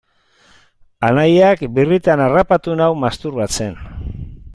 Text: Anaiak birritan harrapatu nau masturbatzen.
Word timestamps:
Anaiak 1.09 1.61
birritan 1.75 2.23
harrapatu 2.27 2.75
nau 2.81 2.89
masturbatzen. 3.05 3.77